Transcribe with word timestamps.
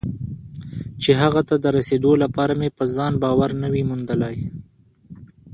چې 1.01 1.11
هغه 1.21 1.41
ته 1.49 1.55
د 1.63 1.65
رسېدو 1.77 2.11
لپاره 2.23 2.53
مې 2.59 2.69
پر 2.77 2.87
ځان 2.95 3.13
باور 3.23 3.49
نه 3.61 3.67
وي 3.73 3.83
موندلی. 3.89 4.37